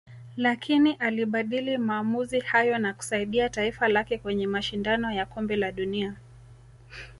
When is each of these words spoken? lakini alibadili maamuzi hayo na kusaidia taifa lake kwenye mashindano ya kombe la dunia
lakini 0.37 0.93
alibadili 0.93 1.77
maamuzi 1.77 2.39
hayo 2.39 2.77
na 2.77 2.93
kusaidia 2.93 3.49
taifa 3.49 3.87
lake 3.87 4.17
kwenye 4.17 4.47
mashindano 4.47 5.11
ya 5.11 5.25
kombe 5.25 5.55
la 5.55 5.71
dunia 5.71 6.15